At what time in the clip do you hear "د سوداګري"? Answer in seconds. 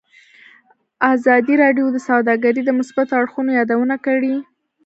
1.91-2.61